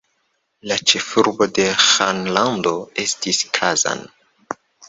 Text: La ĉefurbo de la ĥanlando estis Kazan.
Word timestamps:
La 0.71 0.77
ĉefurbo 0.91 1.47
de 1.59 1.67
la 1.69 1.77
ĥanlando 1.89 2.75
estis 3.07 3.47
Kazan. 3.59 4.07